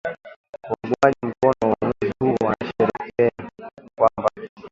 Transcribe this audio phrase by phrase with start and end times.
[0.69, 3.31] Waungaji mkono uwamuzi huo wanasherehekea
[3.95, 4.49] kwamba